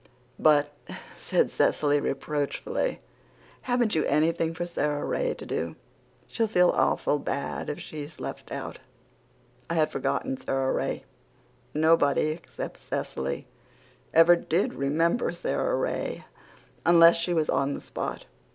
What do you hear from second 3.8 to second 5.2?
you anything for Sara